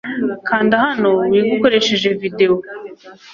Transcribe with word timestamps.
kanda 0.47 0.75
hano 0.85 1.09
wige 1.31 1.49
ukoresheje 1.55 2.09
video 2.21 2.53